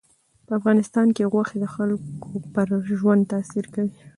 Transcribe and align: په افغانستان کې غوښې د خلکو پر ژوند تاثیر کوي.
په 0.45 0.51
افغانستان 0.59 1.07
کې 1.15 1.29
غوښې 1.31 1.57
د 1.59 1.65
خلکو 1.75 2.29
پر 2.53 2.67
ژوند 2.99 3.21
تاثیر 3.33 3.65
کوي. 3.73 3.93